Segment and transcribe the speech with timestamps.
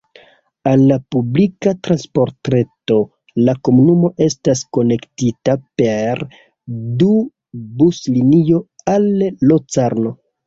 [0.69, 2.95] Al la publika transportreto
[3.49, 6.27] la komunumo estas konektita pere
[7.03, 7.11] du
[7.83, 8.63] buslinio
[8.95, 9.07] al
[9.53, 10.17] Locarno.